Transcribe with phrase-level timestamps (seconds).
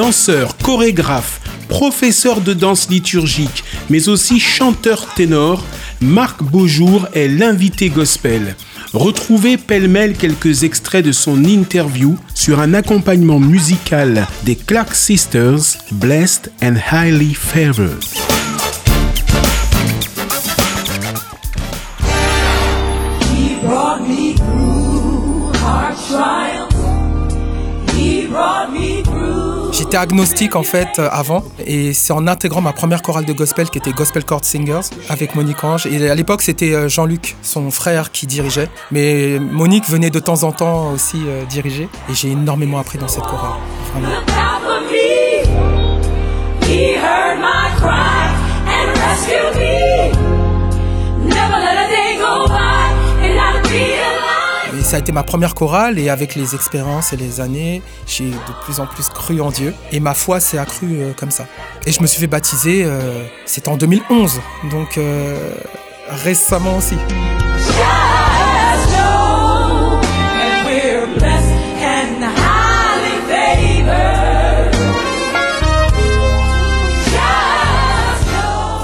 [0.00, 5.62] Danseur, chorégraphe, professeur de danse liturgique, mais aussi chanteur ténor,
[6.00, 8.56] Marc Beaujour est l'invité gospel.
[8.94, 16.50] Retrouvez pêle-mêle quelques extraits de son interview sur un accompagnement musical des Clark Sisters, Blessed
[16.62, 18.00] and Highly Favored.
[29.90, 33.68] J'étais agnostique en fait euh, avant et c'est en intégrant ma première chorale de gospel
[33.70, 37.72] qui était Gospel Chord Singers avec Monique Ange et à l'époque c'était euh, Jean-Luc, son
[37.72, 42.30] frère qui dirigeait mais Monique venait de temps en temps aussi euh, diriger et j'ai
[42.30, 43.58] énormément appris dans cette chorale.
[43.92, 44.14] Vraiment.
[54.90, 58.64] Ça a été ma première chorale et avec les expériences et les années, j'ai de
[58.64, 61.46] plus en plus cru en Dieu et ma foi s'est accrue euh, comme ça.
[61.86, 65.52] Et je me suis fait baptiser, euh, c'était en 2011, donc euh,
[66.08, 66.96] récemment aussi.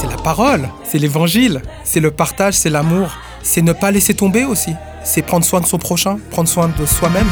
[0.00, 3.10] C'est la parole, c'est l'évangile, c'est le partage, c'est l'amour,
[3.42, 4.74] c'est ne pas laisser tomber aussi,
[5.08, 7.26] c'est prendre soin de son prochain, prendre soin de soi-même.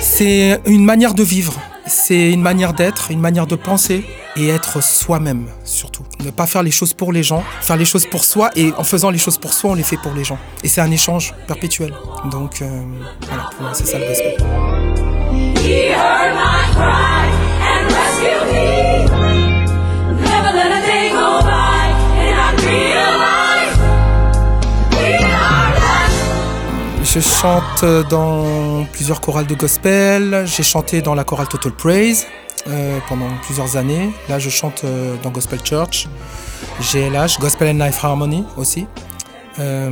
[0.00, 1.54] C'est une manière de vivre,
[1.86, 6.02] c'est une manière d'être, une manière de penser et être soi-même surtout.
[6.24, 8.84] Ne pas faire les choses pour les gens, faire les choses pour soi et en
[8.84, 10.38] faisant les choses pour soi, on les fait pour les gens.
[10.64, 11.94] Et c'est un échange perpétuel.
[12.32, 12.82] Donc euh,
[13.28, 15.17] voilà, pour moi c'est ça le gospel.
[15.64, 17.24] He heard my cry
[17.70, 18.70] and rescued me.
[20.30, 21.82] Never let a day go by
[22.24, 23.74] and I realize
[24.92, 25.10] we
[25.46, 27.04] are blessed.
[27.04, 30.44] Je chante dans plusieurs chorales de gospel.
[30.46, 32.26] J'ai chanté dans la chorale Total Praise
[32.66, 34.10] euh, pendant plusieurs années.
[34.28, 36.06] Là, je chante euh, dans Gospel Church,
[36.80, 38.86] GLH, Gospel and Life Harmony aussi.
[39.58, 39.90] Euh,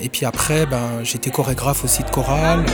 [0.00, 2.64] et puis après, ben, j'étais chorégraphe aussi de chorale.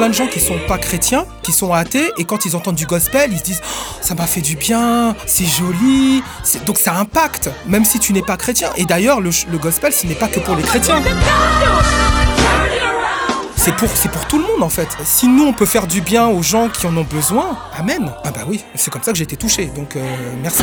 [0.00, 2.86] Plein de gens qui sont pas chrétiens, qui sont athées, et quand ils entendent du
[2.86, 6.22] gospel, ils se disent Oh, ça m'a fait du bien, c'est joli.
[6.64, 8.70] Donc ça impacte, même si tu n'es pas chrétien.
[8.78, 11.02] Et d'ailleurs, le, gospel, ce n'est pas que pour les chrétiens.
[13.56, 14.88] C'est pour, pour tout le monde en fait.
[15.04, 18.10] Si nous on peut faire du bien aux gens qui en ont besoin, amen.
[18.24, 19.66] Ah bah oui, c'est comme ça que j'ai été touché.
[19.66, 20.00] Donc euh,
[20.42, 20.62] merci.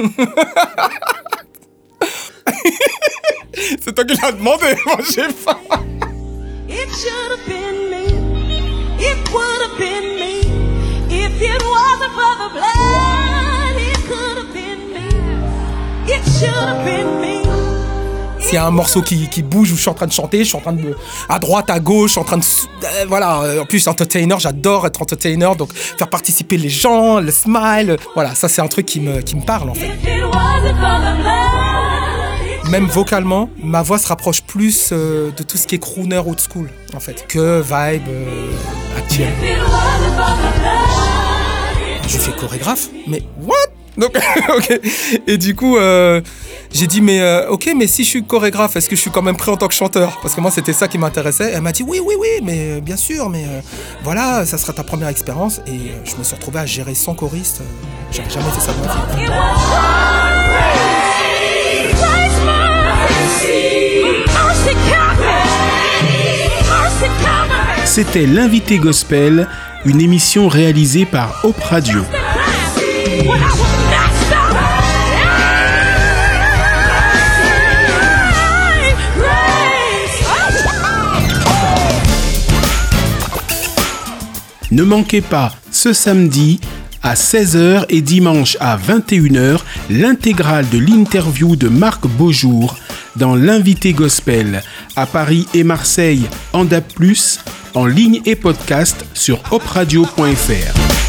[3.80, 5.58] C'est toi qui l'as demandé, moi j'ai pas.
[6.68, 8.06] It should have been me.
[8.98, 10.40] It would have been me.
[11.10, 15.08] If it wasn't for the blood, it could have been me.
[16.06, 17.19] It should have been me.
[18.50, 20.48] S'il y a un morceau qui, bouge où je suis en train de chanter, je
[20.48, 20.96] suis en train de
[21.28, 23.60] à droite, à gauche, en train de, euh, voilà.
[23.60, 28.48] En plus, entertainer, j'adore être entertainer, donc faire participer les gens, le smile, voilà, ça
[28.48, 29.92] c'est un truc qui me, qui me parle en fait.
[32.68, 36.40] Même vocalement, ma voix se rapproche plus euh, de tout ce qui est crooner old
[36.40, 38.50] school en fait, que vibe euh,
[38.98, 39.32] actuel.
[42.08, 43.54] Je fais chorégraphe, mais what?
[43.96, 44.18] Donc,
[44.56, 44.80] ok.
[45.26, 46.20] Et du coup, euh,
[46.72, 49.22] j'ai dit, mais euh, ok, mais si je suis chorégraphe, est-ce que je suis quand
[49.22, 50.18] même prêt en tant que chanteur?
[50.22, 51.52] Parce que moi, c'était ça qui m'intéressait.
[51.54, 53.44] Elle m'a dit, oui, oui, oui, mais euh, bien sûr, mais
[54.02, 55.60] voilà, ça sera ta première expérience.
[55.66, 57.62] Et je me suis retrouvé à gérer 100 choristes.
[58.10, 60.00] J'avais jamais fait ça de ma.
[67.84, 69.48] C'était l'invité gospel,
[69.84, 72.04] une émission réalisée par Hope Radio.
[84.70, 86.60] Ne manquez pas ce samedi
[87.02, 89.58] à 16h et dimanche à 21h
[89.90, 92.76] l'intégrale de l'interview de Marc Beaujour
[93.16, 94.62] dans l'invité gospel
[94.96, 96.84] à Paris et Marseille en DAB+,
[97.74, 100.99] en ligne et podcast sur opradio.fr.